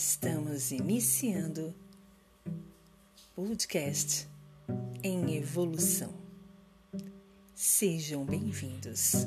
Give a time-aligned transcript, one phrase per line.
[0.00, 1.74] Estamos iniciando
[3.34, 4.28] podcast
[5.02, 6.14] em evolução.
[7.52, 9.26] Sejam bem-vindos.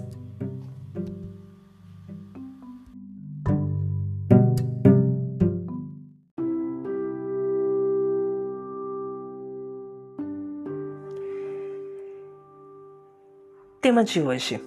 [13.82, 14.62] Tema de hoje: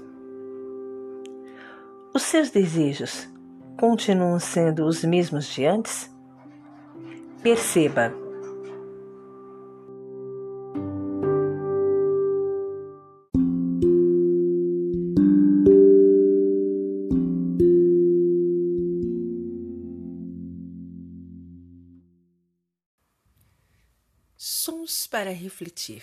[2.13, 3.27] os seus desejos
[3.77, 6.11] continuam sendo os mesmos de antes?
[7.43, 8.13] Perceba.
[24.37, 26.03] Sons para refletir.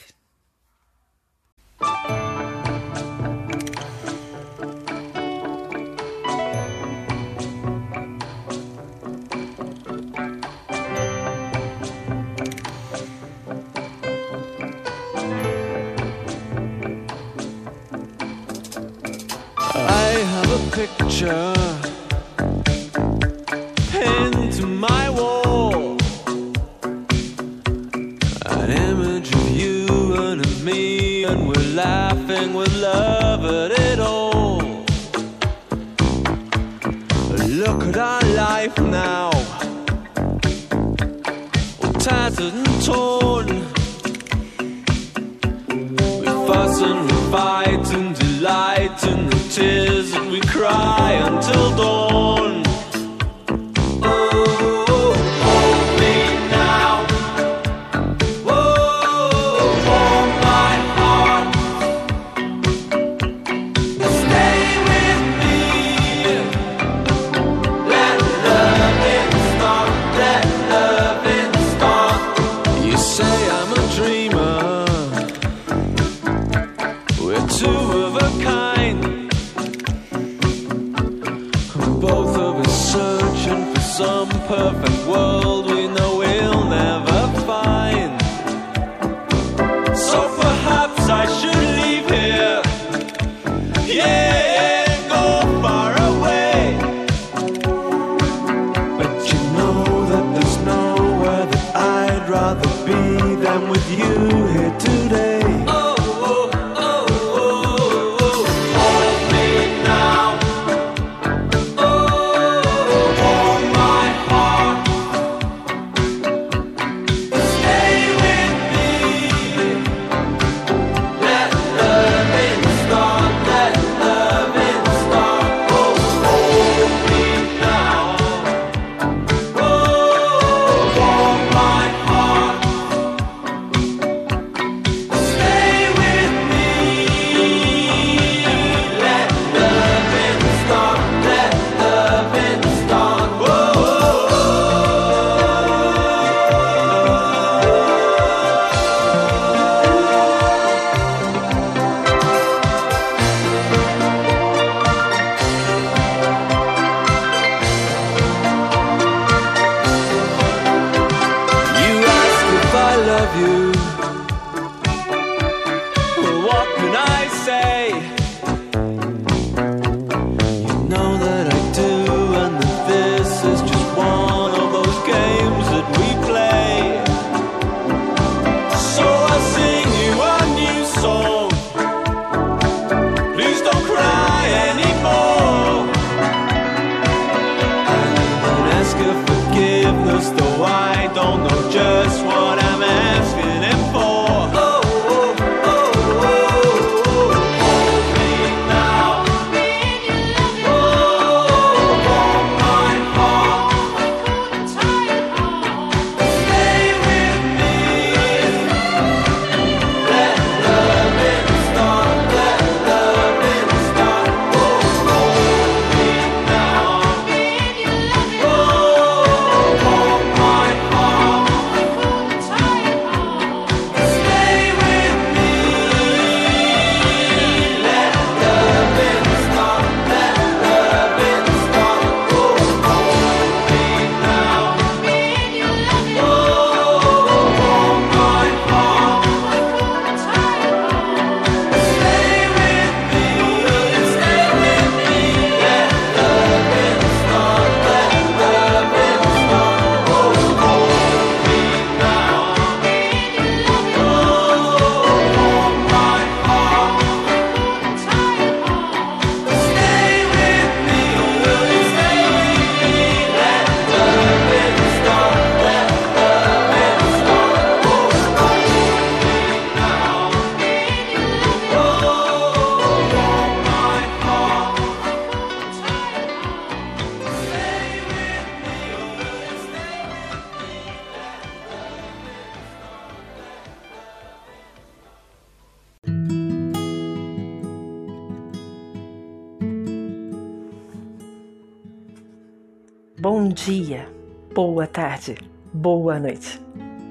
[293.22, 294.10] Bom dia,
[294.52, 295.36] boa tarde,
[295.72, 296.60] boa noite.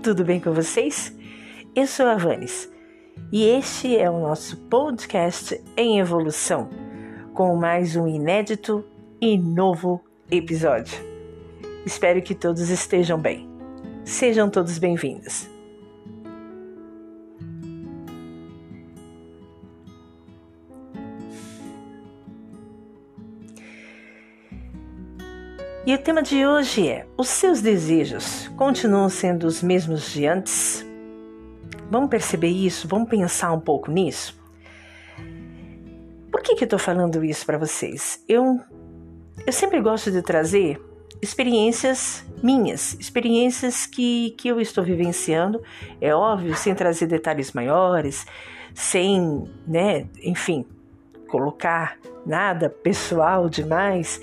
[0.02, 1.16] Tudo bem com vocês?
[1.72, 2.68] Eu sou a Vanes
[3.30, 6.68] e este é o nosso podcast em evolução,
[7.32, 8.84] com mais um inédito
[9.20, 10.98] e novo episódio.
[11.86, 13.48] Espero que todos estejam bem.
[14.04, 15.48] Sejam todos bem-vindos.
[25.90, 30.86] E o tema de hoje é: os seus desejos continuam sendo os mesmos de antes?
[31.90, 32.86] Vamos perceber isso?
[32.86, 34.40] Vamos pensar um pouco nisso?
[36.30, 38.22] Por que, que eu estou falando isso para vocês?
[38.28, 38.60] Eu,
[39.44, 40.80] eu sempre gosto de trazer
[41.20, 45.60] experiências minhas, experiências que, que eu estou vivenciando,
[46.00, 48.28] é óbvio, sem trazer detalhes maiores,
[48.72, 50.64] sem, né, enfim,
[51.26, 54.20] colocar nada pessoal demais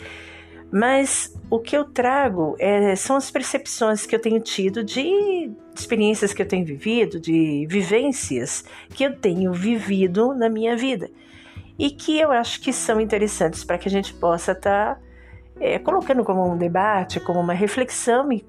[0.72, 6.34] mas o que eu trago é, são as percepções que eu tenho tido de experiências
[6.34, 11.10] que eu tenho vivido, de vivências que eu tenho vivido na minha vida.
[11.80, 15.02] E que eu acho que são interessantes para que a gente possa estar tá,
[15.60, 18.44] é, colocando como um debate, como uma reflexão e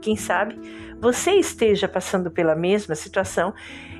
[0.00, 0.58] quem sabe
[1.00, 3.54] você esteja passando pela mesma situação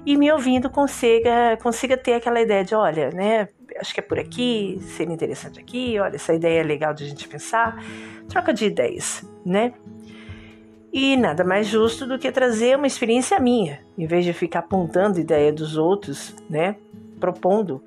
[0.05, 3.49] e me ouvindo consiga, consiga ter aquela ideia de, olha, né,
[3.79, 7.07] acho que é por aqui, seria interessante aqui, olha, essa ideia é legal de a
[7.07, 7.83] gente pensar.
[8.29, 9.73] Troca de ideias, né?
[10.93, 15.21] E nada mais justo do que trazer uma experiência minha, em vez de ficar apontando
[15.21, 16.77] ideia dos outros, né?
[17.21, 17.83] Propondo,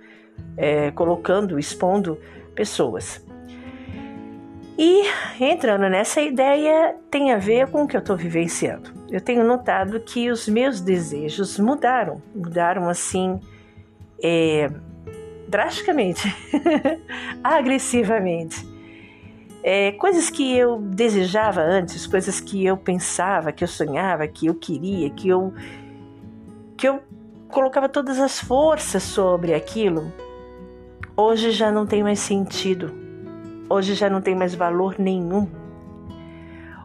[0.56, 2.18] é, colocando, expondo
[2.56, 3.26] pessoas.
[4.78, 5.04] E
[5.40, 8.92] entrando nessa ideia, tem a ver com o que eu estou vivenciando.
[9.10, 13.40] Eu tenho notado que os meus desejos mudaram, mudaram assim.
[14.24, 14.72] É,
[15.48, 16.36] drasticamente,
[17.44, 18.68] agressivamente.
[19.62, 24.56] É, coisas que eu desejava antes, coisas que eu pensava, que eu sonhava, que eu
[24.56, 25.54] queria, que eu
[26.76, 27.02] que eu
[27.50, 30.12] colocava todas as forças sobre aquilo,
[31.16, 33.03] hoje já não tem mais sentido.
[33.70, 35.48] Hoje já não tem mais valor nenhum.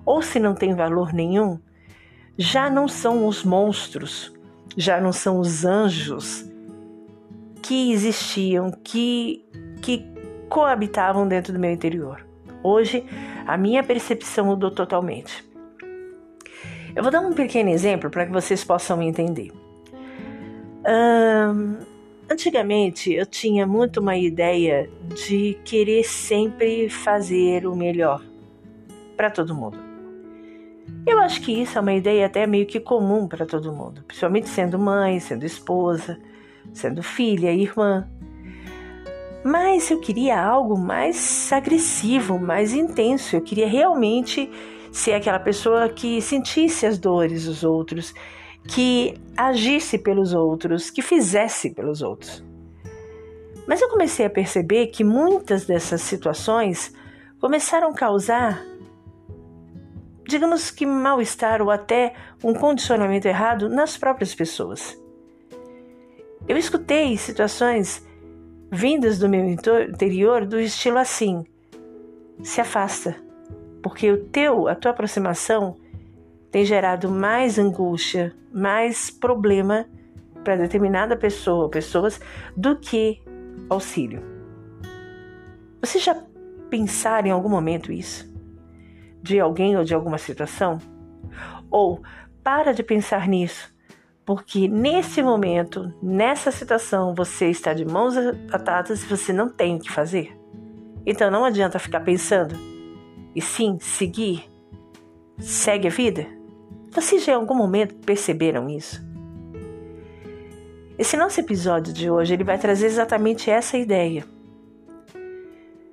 [0.04, 1.58] Ou se não tem valor nenhum,
[2.36, 4.32] já não são os monstros,
[4.76, 6.48] já não são os anjos
[7.62, 9.44] que existiam, que,
[9.82, 10.06] que
[10.48, 12.24] coabitavam dentro do meu interior.
[12.62, 13.04] Hoje,
[13.46, 15.46] a minha percepção mudou totalmente.
[16.96, 19.52] Eu vou dar um pequeno exemplo para que vocês possam entender.
[22.30, 28.22] Antigamente, eu tinha muito uma ideia de querer sempre fazer o melhor
[29.16, 29.78] para todo mundo.
[31.06, 34.48] Eu acho que isso é uma ideia até meio que comum para todo mundo, principalmente
[34.48, 36.18] sendo mãe, sendo esposa
[36.72, 38.08] sendo filha, irmã.
[39.44, 43.36] Mas eu queria algo mais agressivo, mais intenso.
[43.36, 44.50] Eu queria realmente
[44.92, 48.14] ser aquela pessoa que sentisse as dores dos outros,
[48.68, 52.44] que agisse pelos outros, que fizesse pelos outros.
[53.66, 56.92] Mas eu comecei a perceber que muitas dessas situações
[57.40, 58.62] começaram a causar,
[60.26, 64.98] digamos que mal-estar ou até um condicionamento errado nas próprias pessoas.
[66.46, 68.06] Eu escutei situações
[68.70, 71.44] vindas do meu interior do estilo assim:
[72.42, 73.16] se afasta,
[73.82, 75.76] porque o teu, a tua aproximação
[76.50, 79.86] tem gerado mais angústia, mais problema
[80.44, 82.20] para determinada pessoa ou pessoas
[82.56, 83.20] do que
[83.68, 84.22] auxílio.
[85.80, 86.16] Você já
[86.70, 88.28] pensaram em algum momento isso?
[89.22, 90.78] De alguém ou de alguma situação?
[91.70, 92.02] Ou
[92.42, 93.76] para de pensar nisso
[94.28, 98.14] porque nesse momento, nessa situação, você está de mãos
[98.52, 100.38] atadas e você não tem o que fazer.
[101.06, 102.54] Então não adianta ficar pensando,
[103.34, 104.44] e sim seguir.
[105.38, 106.26] Segue a vida.
[106.90, 109.06] Vocês já em algum momento perceberam isso?
[110.98, 114.24] Esse nosso episódio de hoje ele vai trazer exatamente essa ideia.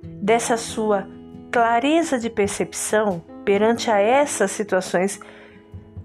[0.02, 1.06] Dessa sua
[1.52, 5.20] clareza de percepção perante a essas situações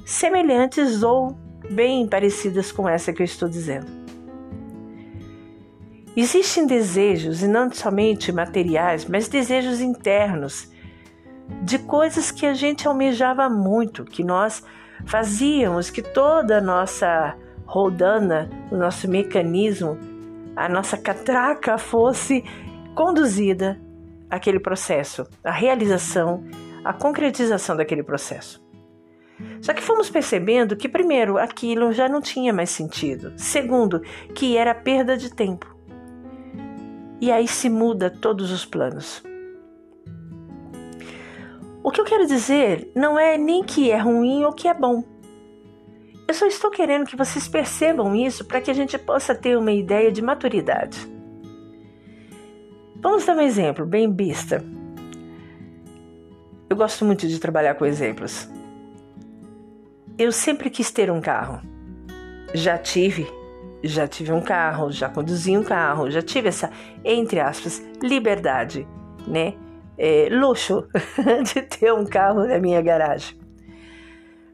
[0.06, 1.36] semelhantes ou
[1.72, 4.02] bem parecidas com essa que eu estou dizendo.
[6.16, 10.70] Existem desejos, e não somente materiais, mas desejos internos,
[11.64, 14.62] de coisas que a gente almejava muito, que nós
[15.06, 19.98] fazíamos, que toda a nossa rodana, o nosso mecanismo,
[20.56, 22.44] a nossa catraca fosse
[22.94, 23.80] conduzida
[24.30, 26.44] àquele processo, à realização,
[26.84, 28.62] à concretização daquele processo.
[29.62, 33.34] Só que fomos percebendo que, primeiro, aquilo já não tinha mais sentido.
[33.38, 34.02] Segundo,
[34.36, 35.76] que era perda de tempo.
[37.20, 39.24] E aí se muda todos os planos.
[41.84, 45.04] O que eu quero dizer não é nem que é ruim ou que é bom.
[46.28, 49.72] Eu só estou querendo que vocês percebam isso para que a gente possa ter uma
[49.72, 51.12] ideia de maturidade.
[53.02, 54.64] Vamos dar um exemplo bem besta.
[56.70, 58.48] Eu gosto muito de trabalhar com exemplos.
[60.18, 61.62] Eu sempre quis ter um carro.
[62.54, 63.28] Já tive,
[63.84, 66.70] já tive um carro, já conduzi um carro, já tive essa,
[67.04, 68.88] entre aspas, liberdade,
[69.28, 69.56] né?
[70.04, 70.88] É, luxo
[71.54, 73.38] de ter um carro na minha garagem.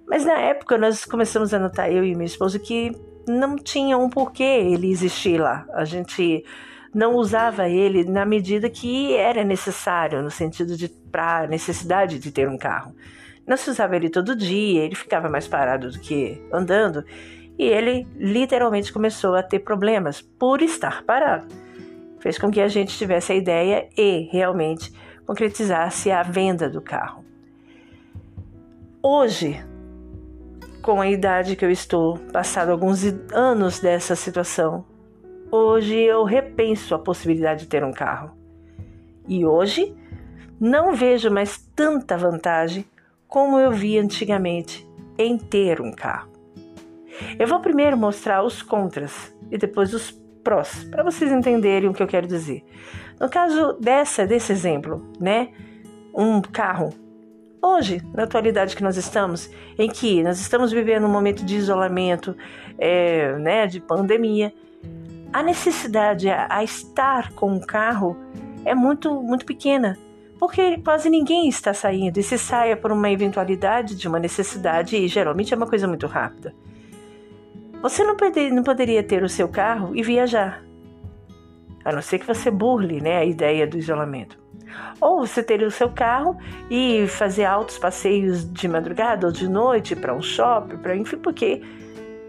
[0.06, 2.92] Mas na época nós começamos a notar, eu e minha esposa, que
[3.26, 5.66] não tinha um porquê ele existir lá.
[5.74, 6.44] A gente
[6.94, 12.50] não usava ele na medida que era necessário, no sentido de para necessidade de ter
[12.50, 12.94] um carro.
[13.48, 17.06] Não se usava ele todo dia, ele ficava mais parado do que andando,
[17.58, 21.48] e ele literalmente começou a ter problemas por estar parado.
[22.20, 24.92] Fez com que a gente tivesse a ideia e realmente
[25.28, 27.26] concretizasse a venda do carro.
[29.04, 29.62] Hoje,
[30.82, 33.04] com a idade que eu estou, passado alguns
[33.34, 34.86] anos dessa situação,
[35.52, 38.32] hoje eu repenso a possibilidade de ter um carro.
[39.28, 39.94] E hoje
[40.60, 42.86] não vejo mais tanta vantagem
[43.28, 46.32] como eu vi antigamente em ter um carro.
[47.38, 52.02] Eu vou primeiro mostrar os contras e depois os prós, para vocês entenderem o que
[52.02, 52.64] eu quero dizer.
[53.20, 55.50] No caso dessa desse exemplo, né?
[56.14, 56.94] Um carro
[57.62, 62.36] Hoje, na atualidade que nós estamos, em que nós estamos vivendo um momento de isolamento,
[62.78, 64.54] é, né, de pandemia,
[65.34, 68.16] a necessidade a, a estar com o carro
[68.64, 69.98] é muito, muito pequena,
[70.40, 75.08] porque quase ninguém está saindo e se saia por uma eventualidade de uma necessidade e
[75.08, 76.54] geralmente é uma coisa muito rápida.
[77.82, 78.16] Você não,
[78.54, 80.64] não poderia ter o seu carro e viajar,
[81.88, 84.38] a não ser que você burle né, a ideia do isolamento.
[85.00, 86.38] Ou você ter o seu carro
[86.70, 91.62] e fazer altos passeios de madrugada ou de noite para um shopping, para enfim, porque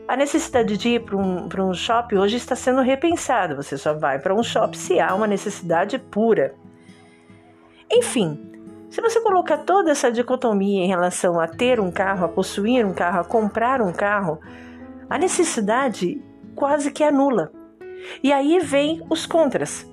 [0.06, 3.56] a necessidade de ir para um, um shopping hoje está sendo repensada.
[3.56, 6.54] Você só vai para um shopping se há uma necessidade pura.
[7.90, 8.52] Enfim,
[8.88, 12.94] se você colocar toda essa dicotomia em relação a ter um carro, a possuir um
[12.94, 14.38] carro, a comprar um carro,
[15.10, 16.22] a necessidade
[16.54, 17.57] quase que anula.
[18.22, 19.86] E aí vem os contras.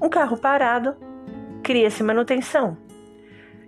[0.00, 0.96] Um carro parado
[1.62, 2.76] cria-se manutenção.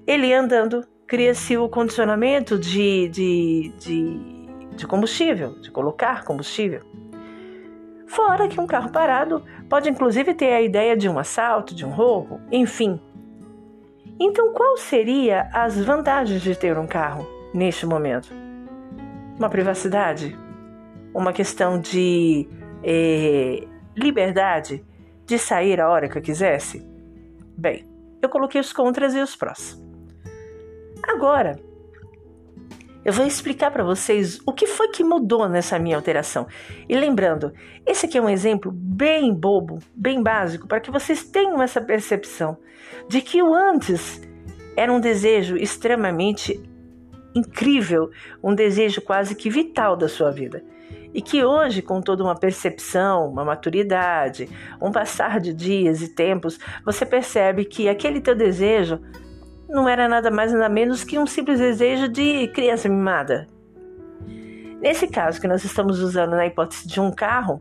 [0.06, 6.82] Ele andando, cria-se o condicionamento de, de, de, de combustível, de colocar combustível.
[8.06, 11.90] Fora que um carro parado pode inclusive ter a ideia de um assalto, de um
[11.90, 13.00] roubo, enfim.
[14.18, 18.28] Então, qual seria as vantagens de ter um carro neste momento?
[19.38, 20.36] Uma privacidade,
[21.14, 22.48] uma questão de
[22.82, 24.84] eh, liberdade
[25.26, 26.86] de sair a hora que eu quisesse?
[27.56, 27.86] Bem,
[28.22, 29.80] eu coloquei os contras e os prós.
[31.02, 31.58] Agora,
[33.02, 36.46] eu vou explicar para vocês o que foi que mudou nessa minha alteração.
[36.88, 37.52] E lembrando,
[37.86, 42.58] esse aqui é um exemplo bem bobo, bem básico, para que vocês tenham essa percepção
[43.08, 44.20] de que o antes
[44.76, 46.60] era um desejo extremamente
[47.34, 48.10] incrível,
[48.42, 50.62] um desejo quase que vital da sua vida
[51.12, 54.48] e que hoje, com toda uma percepção, uma maturidade,
[54.80, 59.00] um passar de dias e tempos, você percebe que aquele teu desejo
[59.68, 63.46] não era nada mais nada menos que um simples desejo de criança mimada.
[64.80, 67.60] Nesse caso que nós estamos usando na hipótese de um carro,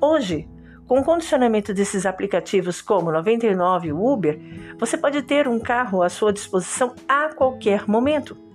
[0.00, 0.48] hoje,
[0.86, 4.40] com o condicionamento desses aplicativos como 99 e Uber,
[4.78, 8.47] você pode ter um carro à sua disposição a qualquer momento.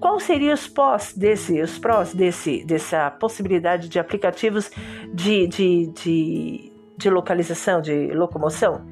[0.00, 4.70] Qual seriam os pós desse, os prós desse, dessa possibilidade de aplicativos
[5.12, 8.86] de, de, de, de localização, de locomoção?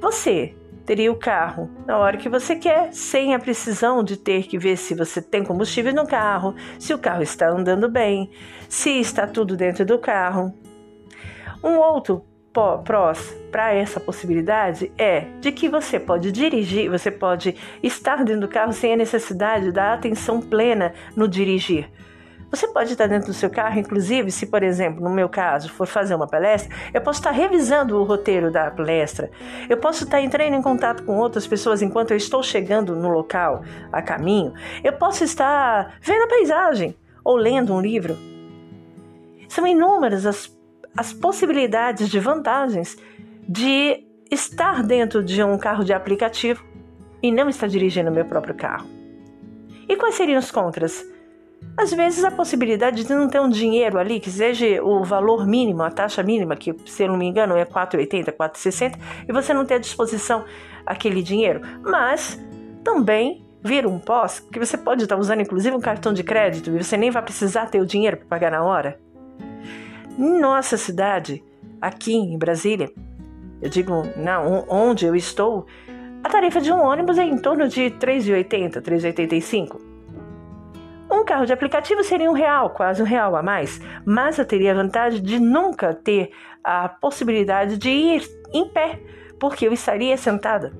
[0.00, 0.54] Você
[0.86, 4.76] teria o carro na hora que você quer, sem a precisão de ter que ver
[4.76, 8.30] se você tem combustível no carro, se o carro está andando bem,
[8.68, 10.54] se está tudo dentro do carro.
[11.62, 12.24] Um outro
[12.84, 18.48] prós para essa possibilidade é de que você pode dirigir, você pode estar dentro do
[18.48, 21.90] carro sem a necessidade da atenção plena no dirigir.
[22.50, 25.86] Você pode estar dentro do seu carro, inclusive, se, por exemplo, no meu caso, for
[25.86, 29.30] fazer uma palestra, eu posso estar revisando o roteiro da palestra.
[29.68, 33.62] Eu posso estar entrando em contato com outras pessoas enquanto eu estou chegando no local,
[33.92, 34.54] a caminho.
[34.82, 38.16] Eu posso estar vendo a paisagem ou lendo um livro.
[39.46, 40.57] São inúmeras as
[40.98, 42.96] as possibilidades de vantagens
[43.48, 46.64] de estar dentro de um carro de aplicativo
[47.22, 48.88] e não estar dirigindo meu próprio carro.
[49.88, 51.06] E quais seriam os contras?
[51.76, 55.84] Às vezes a possibilidade de não ter um dinheiro ali, que seja o valor mínimo,
[55.84, 59.64] a taxa mínima, que se eu não me engano é 4,80, 4,60, e você não
[59.64, 60.44] ter à disposição
[60.84, 61.60] aquele dinheiro.
[61.80, 62.44] Mas
[62.82, 66.82] também vira um pós que você pode estar usando inclusive um cartão de crédito e
[66.82, 68.98] você nem vai precisar ter o dinheiro para pagar na hora.
[70.18, 71.44] Em nossa cidade,
[71.80, 72.90] aqui em Brasília,
[73.62, 75.64] eu digo, não, onde eu estou,
[76.24, 79.80] a tarifa de um ônibus é em torno de R$ 3,80, R$ 3,85.
[81.08, 84.72] Um carro de aplicativo seria um real, quase um real a mais, mas eu teria
[84.72, 86.32] a vantagem de nunca ter
[86.64, 88.98] a possibilidade de ir em pé,
[89.38, 90.72] porque eu estaria sentada.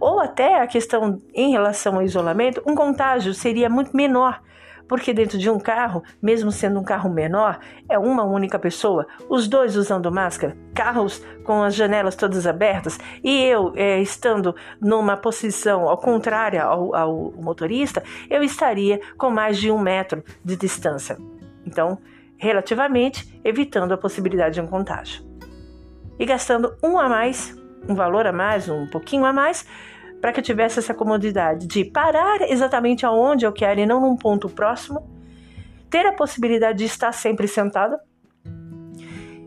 [0.00, 4.40] Ou até a questão em relação ao isolamento, um contágio seria muito menor,
[4.88, 9.46] porque dentro de um carro, mesmo sendo um carro menor, é uma única pessoa, os
[9.46, 15.88] dois usando máscara, carros com as janelas todas abertas e eu é, estando numa posição
[15.88, 21.18] ao contrária ao, ao motorista, eu estaria com mais de um metro de distância.
[21.66, 21.98] Então,
[22.38, 25.26] relativamente, evitando a possibilidade de um contágio.
[26.18, 27.56] E gastando um a mais,
[27.88, 29.66] um valor a mais, um pouquinho a mais,
[30.20, 34.48] para que tivesse essa comodidade de parar exatamente aonde eu quero e não num ponto
[34.48, 35.08] próximo,
[35.88, 38.00] ter a possibilidade de estar sempre sentada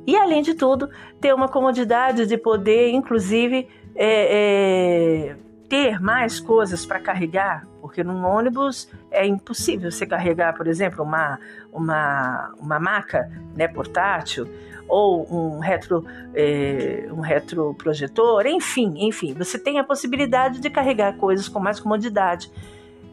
[0.06, 5.36] e, além de tudo, ter uma comodidade de poder, inclusive, é, é,
[5.72, 11.40] ter mais coisas para carregar, porque num ônibus é impossível você carregar, por exemplo, uma,
[11.72, 14.50] uma, uma maca né, portátil
[14.86, 16.06] ou um retro
[16.36, 22.52] é, um retroprojetor, enfim, enfim, você tem a possibilidade de carregar coisas com mais comodidade,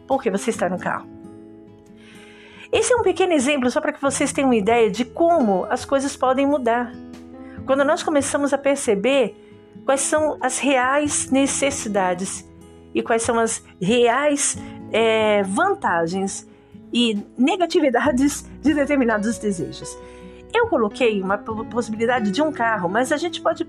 [0.05, 1.07] porque você está no carro.
[2.73, 5.85] Esse é um pequeno exemplo só para que vocês tenham uma ideia de como as
[5.85, 6.91] coisas podem mudar.
[7.65, 9.33] Quando nós começamos a perceber
[9.85, 12.48] quais são as reais necessidades
[12.93, 14.57] e quais são as reais
[14.91, 16.47] é, vantagens
[16.91, 19.97] e negatividades de determinados desejos.
[20.53, 23.67] Eu coloquei uma possibilidade de um carro, mas a gente pode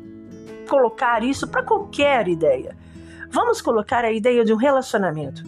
[0.69, 2.77] colocar isso para qualquer ideia.
[3.31, 5.43] Vamos colocar a ideia de um relacionamento.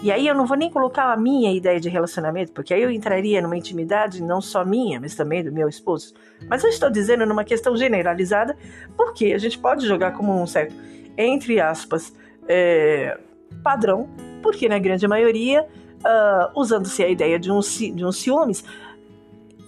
[0.00, 2.90] E aí eu não vou nem colocar a minha ideia de relacionamento, porque aí eu
[2.90, 6.14] entraria numa intimidade não só minha, mas também do meu esposo.
[6.48, 8.56] Mas eu estou dizendo numa questão generalizada,
[8.96, 10.74] porque a gente pode jogar como um certo,
[11.16, 12.14] entre aspas,
[12.48, 13.18] é,
[13.62, 14.08] padrão,
[14.42, 18.64] porque na grande maioria, uh, usando-se a ideia de um, de um ciúmes,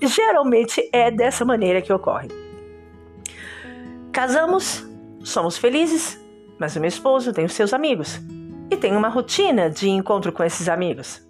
[0.02, 2.28] geralmente é dessa maneira que ocorre.
[4.12, 4.88] Casamos,
[5.22, 6.18] somos felizes,
[6.58, 8.20] mas o meu esposo tem os seus amigos
[8.70, 11.26] e tem uma rotina de encontro com esses amigos.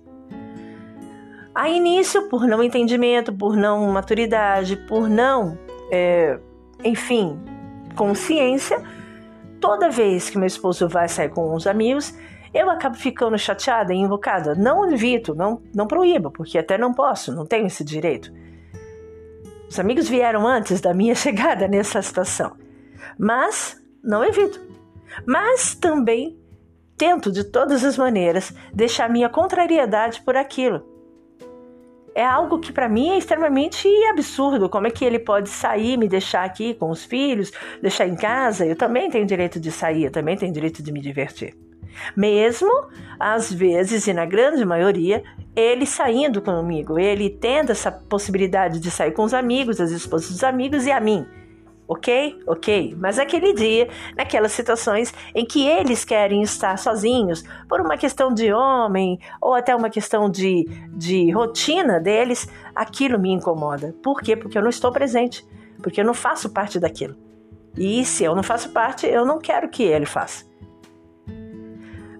[1.54, 5.58] A início, por não entendimento, por não maturidade, por não,
[5.90, 6.38] é,
[6.84, 7.38] enfim,
[7.96, 8.82] consciência,
[9.60, 12.14] toda vez que meu esposo vai sair com os amigos,
[12.52, 14.54] eu acabo ficando chateada e invocada.
[14.54, 18.32] Não evito, não, não proíbo, porque até não posso, não tenho esse direito.
[19.68, 22.56] Os amigos vieram antes da minha chegada nessa situação.
[23.18, 24.60] Mas não evito.
[25.26, 26.38] Mas também
[26.96, 30.89] tento de todas as maneiras deixar minha contrariedade por aquilo.
[32.20, 34.68] É algo que para mim é extremamente absurdo.
[34.68, 38.66] Como é que ele pode sair, me deixar aqui com os filhos, deixar em casa?
[38.66, 41.56] Eu também tenho direito de sair, eu também tenho direito de me divertir.
[42.14, 42.70] Mesmo,
[43.18, 45.22] às vezes, e na grande maioria,
[45.56, 50.44] ele saindo comigo, ele tendo essa possibilidade de sair com os amigos, as esposas dos
[50.44, 51.26] amigos e a mim.
[51.92, 52.40] Ok?
[52.46, 52.94] Ok.
[52.96, 58.52] Mas aquele dia, naquelas situações em que eles querem estar sozinhos, por uma questão de
[58.52, 63.92] homem ou até uma questão de, de rotina deles, aquilo me incomoda.
[64.04, 64.36] Por quê?
[64.36, 65.44] Porque eu não estou presente,
[65.82, 67.16] porque eu não faço parte daquilo.
[67.76, 70.44] E se eu não faço parte, eu não quero que ele faça.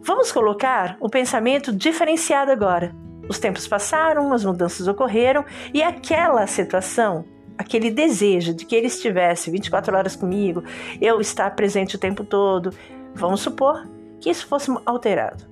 [0.03, 2.93] Vamos colocar um pensamento diferenciado agora.
[3.29, 7.25] Os tempos passaram, as mudanças ocorreram e aquela situação,
[7.61, 10.65] aquele desejo de que ele estivesse 24 horas comigo,
[10.99, 12.73] eu estar presente o tempo todo,
[13.15, 13.87] vamos supor
[14.19, 15.45] que isso fosse alterado.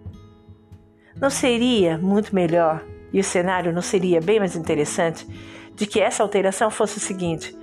[1.21, 5.27] Não seria muito melhor e o cenário não seria bem mais interessante
[5.75, 7.55] de que essa alteração fosse o seguinte: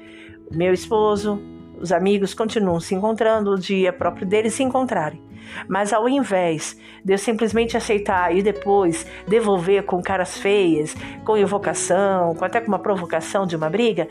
[0.52, 1.42] meu esposo,
[1.82, 5.24] os amigos continuam se encontrando, o dia próprio deles se encontrarem.
[5.68, 12.36] Mas ao invés de eu simplesmente aceitar e depois devolver com caras feias, com invocação,
[12.36, 14.08] com até com uma provocação de uma briga,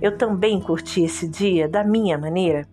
[0.00, 2.66] eu também curti esse dia da minha maneira.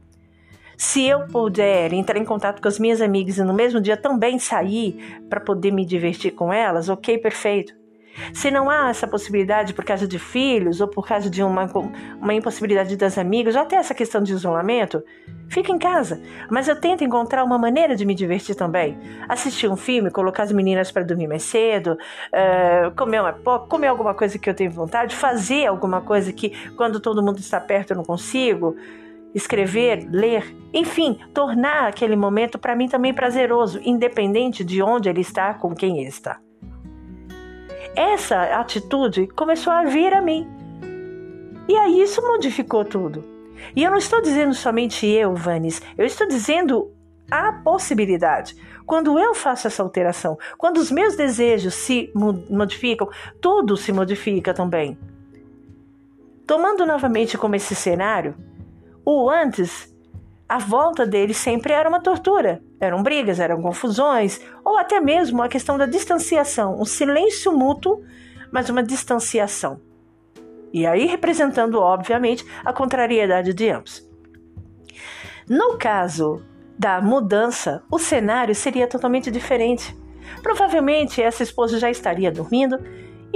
[0.78, 4.38] Se eu puder entrar em contato com as minhas amigas e no mesmo dia também
[4.38, 7.85] sair para poder me divertir com elas, ok, perfeito.
[8.34, 11.66] Se não há essa possibilidade por causa de filhos ou por causa de uma,
[12.20, 15.04] uma impossibilidade das amigas, ou até essa questão de isolamento,
[15.50, 16.22] fica em casa.
[16.50, 18.98] Mas eu tento encontrar uma maneira de me divertir também.
[19.28, 24.14] Assistir um filme, colocar as meninas para dormir mais cedo, uh, comer, uma, comer alguma
[24.14, 27.98] coisa que eu tenho vontade, fazer alguma coisa que quando todo mundo está perto eu
[27.98, 28.76] não consigo.
[29.34, 35.54] escrever, ler, enfim, tornar aquele momento para mim também prazeroso, independente de onde ele está,
[35.54, 36.40] com quem ele está.
[37.96, 40.48] Essa atitude começou a vir a mim.
[41.68, 43.24] E aí isso modificou tudo.
[43.76, 46.92] E eu não estou dizendo somente eu, Vanes, eu estou dizendo
[47.32, 48.56] a possibilidade.
[48.86, 52.12] Quando eu faço essa alteração, quando os meus desejos se
[52.50, 53.10] modificam,
[53.42, 54.98] tudo se modifica também.
[56.46, 58.36] Tomando novamente como esse cenário,
[59.04, 59.92] o antes,
[60.48, 62.62] a volta dele sempre era uma tortura.
[62.86, 68.04] Eram brigas, eram confusões, ou até mesmo a questão da distanciação, um silêncio mútuo,
[68.52, 69.82] mas uma distanciação.
[70.72, 74.08] E aí representando, obviamente, a contrariedade de ambos.
[75.50, 76.44] No caso
[76.78, 79.96] da mudança, o cenário seria totalmente diferente.
[80.42, 82.78] Provavelmente essa esposa já estaria dormindo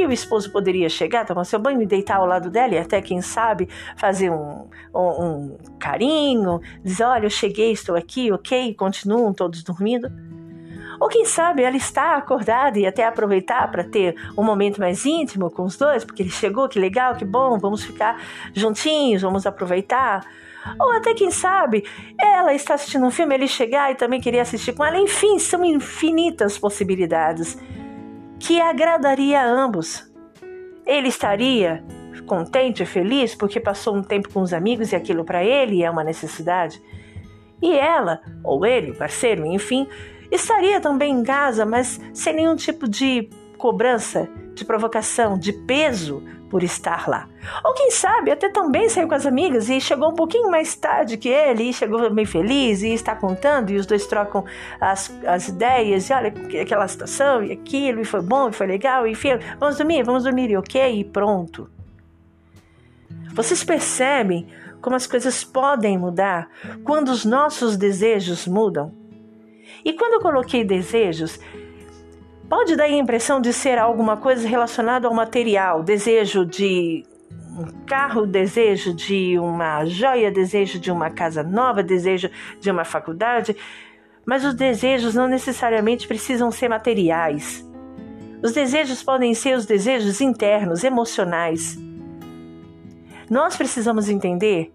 [0.02, 3.02] e o esposo poderia chegar, tomar seu banho e deitar ao lado dela e até,
[3.02, 9.34] quem sabe, fazer um, um, um carinho, dizer: Olha, eu cheguei, estou aqui, ok, continuam
[9.34, 10.10] todos dormindo.
[11.00, 15.50] Ou quem sabe ela está acordada e até aproveitar para ter um momento mais íntimo
[15.50, 18.22] com os dois, porque ele chegou, que legal, que bom, vamos ficar
[18.54, 20.26] juntinhos, vamos aproveitar.
[20.78, 21.86] Ou até quem sabe,
[22.20, 25.00] ela está assistindo um filme, ele chegar e também queria assistir com ela.
[25.00, 27.58] Enfim, são infinitas possibilidades
[28.40, 30.10] que agradaria a ambos.
[30.86, 31.84] Ele estaria
[32.26, 35.90] contente e feliz porque passou um tempo com os amigos e aquilo para ele é
[35.90, 36.82] uma necessidade.
[37.62, 39.88] E ela, ou ele, parceiro, enfim,
[40.32, 46.64] estaria também em casa, mas sem nenhum tipo de cobrança, de provocação, de peso por
[46.64, 47.28] estar lá.
[47.64, 51.18] Ou quem sabe até também saiu com as amigas e chegou um pouquinho mais tarde
[51.18, 54.44] que ele e chegou bem feliz e está contando e os dois trocam
[54.82, 59.08] as, as ideias e olha aquela situação e aquilo e foi bom e foi legal
[59.08, 61.70] e enfim, vamos dormir, vamos dormir e ok e pronto.
[63.34, 64.48] Vocês percebem
[64.82, 66.50] como as coisas podem mudar
[66.84, 68.94] quando os nossos desejos mudam?
[69.84, 71.40] E quando eu coloquei desejos,
[72.50, 78.26] Pode dar a impressão de ser alguma coisa relacionada ao material, desejo de um carro,
[78.26, 82.28] desejo de uma joia, desejo de uma casa nova, desejo
[82.60, 83.56] de uma faculdade,
[84.26, 87.64] mas os desejos não necessariamente precisam ser materiais.
[88.42, 91.78] Os desejos podem ser os desejos internos, emocionais.
[93.30, 94.74] Nós precisamos entender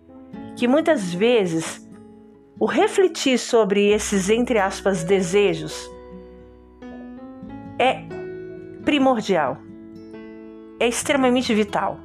[0.55, 1.85] que muitas vezes
[2.61, 5.93] o refletir sobre esses, entre aspas, desejos
[7.79, 8.05] é
[8.85, 9.59] primordial,
[10.79, 11.99] é extremamente vital.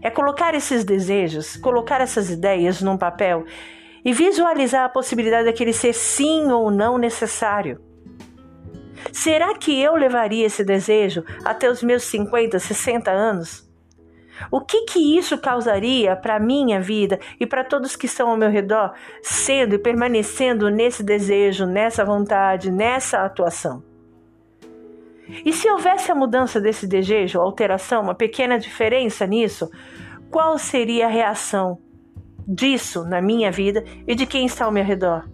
[0.00, 3.44] É colocar esses desejos, colocar essas ideias num papel
[4.04, 7.80] e visualizar a possibilidade daquele ser sim ou não necessário.
[9.12, 13.70] Será que eu levaria esse desejo até os meus 50, 60 anos?
[14.50, 18.50] O que que isso causaria para minha vida e para todos que estão ao meu
[18.50, 23.91] redor, sendo e permanecendo nesse desejo, nessa vontade, nessa atuação?
[25.44, 29.70] E se houvesse a mudança desse desejo, alteração, uma pequena diferença nisso,
[30.30, 31.78] qual seria a reação
[32.46, 35.28] disso na minha vida e de quem está ao meu redor?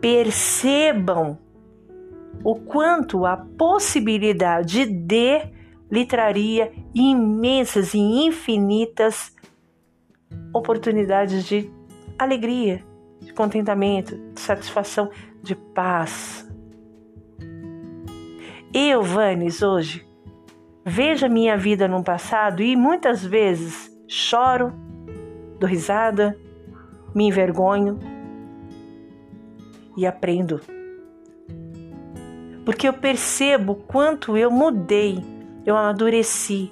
[0.00, 1.38] Percebam
[2.44, 5.56] o quanto a possibilidade de
[5.90, 9.34] lhe traria imensas e infinitas
[10.52, 11.70] oportunidades de
[12.18, 12.84] alegria,
[13.20, 15.10] de contentamento, de satisfação,
[15.42, 16.48] de paz.
[18.78, 20.06] Eu, Vanes, hoje,
[20.84, 24.70] vejo a minha vida no passado e muitas vezes choro,
[25.58, 26.38] dou risada,
[27.14, 27.98] me envergonho
[29.96, 30.60] e aprendo.
[32.66, 35.24] Porque eu percebo quanto eu mudei,
[35.64, 36.70] eu amadureci.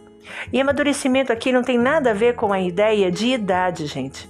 [0.52, 4.28] E amadurecimento aqui não tem nada a ver com a ideia de idade, gente.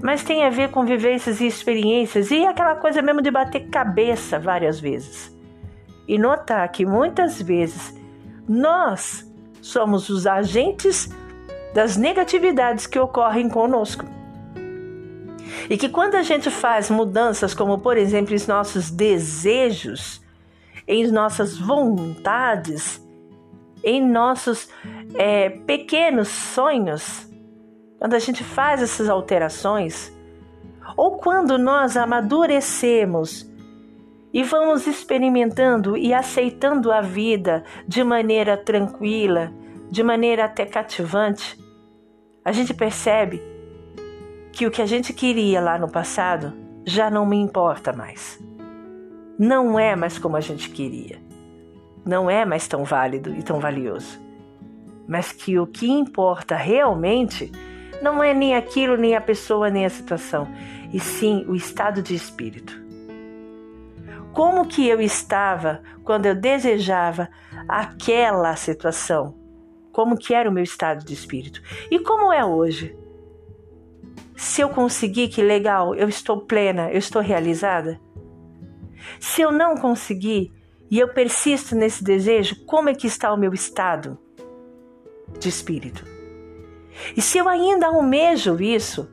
[0.00, 4.38] Mas tem a ver com vivências e experiências e aquela coisa mesmo de bater cabeça
[4.38, 5.39] várias vezes
[6.10, 7.96] e notar que muitas vezes
[8.48, 9.24] nós
[9.62, 11.08] somos os agentes
[11.72, 14.04] das negatividades que ocorrem conosco.
[15.68, 20.20] E que quando a gente faz mudanças, como por exemplo os nossos desejos,
[20.84, 23.00] em nossas vontades,
[23.84, 24.68] em nossos
[25.14, 27.24] é, pequenos sonhos,
[28.00, 30.12] quando a gente faz essas alterações,
[30.96, 33.48] ou quando nós amadurecemos
[34.32, 39.52] e vamos experimentando e aceitando a vida de maneira tranquila,
[39.90, 41.58] de maneira até cativante,
[42.44, 43.42] a gente percebe
[44.52, 46.52] que o que a gente queria lá no passado
[46.86, 48.38] já não me importa mais.
[49.38, 51.18] Não é mais como a gente queria.
[52.04, 54.20] Não é mais tão válido e tão valioso.
[55.08, 57.50] Mas que o que importa realmente
[58.02, 60.48] Não é nem aquilo, nem a pessoa, nem a situação,
[60.90, 62.89] e sim o estado de espírito.
[64.32, 67.28] Como que eu estava quando eu desejava
[67.68, 69.34] aquela situação?
[69.92, 71.60] Como que era o meu estado de espírito?
[71.90, 72.96] E como é hoje?
[74.36, 78.00] Se eu conseguir, que legal, eu estou plena, eu estou realizada?
[79.18, 80.52] Se eu não conseguir
[80.90, 84.16] e eu persisto nesse desejo, como é que está o meu estado
[85.38, 86.04] de espírito?
[87.16, 89.10] E se eu ainda almejo isso,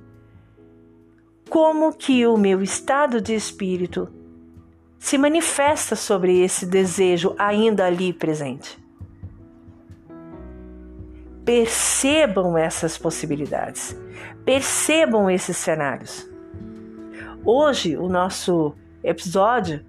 [1.49, 4.09] como que o meu estado de espírito
[4.99, 8.77] se manifesta sobre esse desejo ainda ali presente?
[11.45, 13.97] Percebam essas possibilidades,
[14.43, 16.29] percebam esses cenários.
[17.45, 19.85] Hoje, o nosso episódio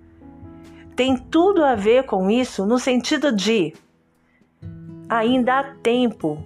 [0.94, 3.72] tem tudo a ver com isso no sentido de
[5.08, 6.44] ainda há tempo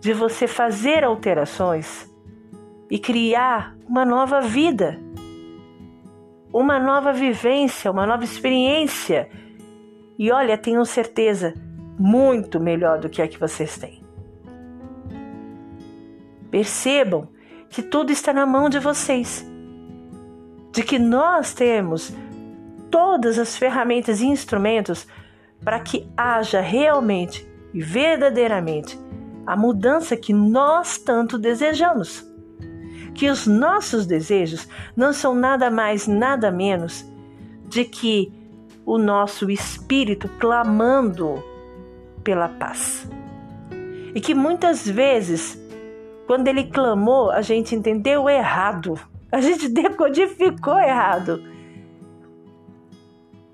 [0.00, 2.10] de você fazer alterações
[2.90, 5.00] e criar uma nova vida,
[6.56, 9.28] uma nova vivência, uma nova experiência.
[10.18, 11.52] E olha, tenho certeza,
[11.98, 14.02] muito melhor do que a que vocês têm.
[16.50, 17.28] Percebam
[17.68, 19.46] que tudo está na mão de vocês,
[20.72, 22.10] de que nós temos
[22.90, 25.06] todas as ferramentas e instrumentos
[25.62, 28.98] para que haja realmente e verdadeiramente
[29.46, 32.26] a mudança que nós tanto desejamos.
[33.16, 37.04] Que os nossos desejos não são nada mais, nada menos
[37.66, 38.32] de que
[38.84, 41.42] o nosso espírito clamando
[42.22, 43.08] pela paz.
[44.14, 45.58] E que muitas vezes,
[46.26, 48.98] quando ele clamou, a gente entendeu errado,
[49.30, 51.42] a gente decodificou errado.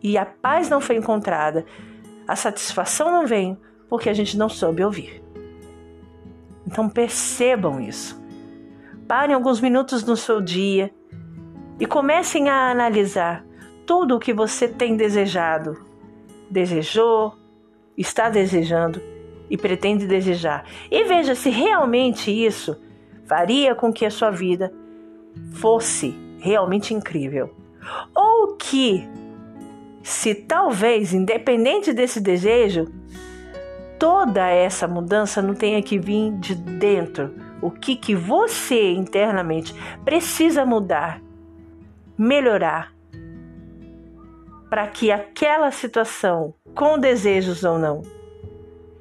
[0.03, 1.64] E a paz não foi encontrada,
[2.27, 3.57] a satisfação não veio
[3.88, 5.22] porque a gente não soube ouvir.
[6.66, 8.22] Então percebam isso.
[9.12, 10.90] Parem alguns minutos no seu dia
[11.79, 13.44] e comecem a analisar
[13.85, 15.77] tudo o que você tem desejado,
[16.51, 17.35] desejou,
[17.94, 19.03] está desejando
[19.51, 20.64] e pretende desejar.
[20.90, 22.81] E veja se realmente isso
[23.27, 24.72] faria com que a sua vida
[25.57, 27.55] fosse realmente incrível.
[28.14, 29.07] Ou que,
[30.03, 32.90] se talvez, independente desse desejo,
[33.98, 37.52] toda essa mudança não tenha que vir de dentro.
[37.62, 39.72] O que, que você internamente
[40.05, 41.22] precisa mudar,
[42.18, 42.92] melhorar,
[44.68, 48.03] para que aquela situação, com desejos ou não,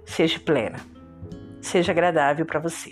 [0.06, 0.80] seja plena,
[1.60, 2.92] seja agradável para você.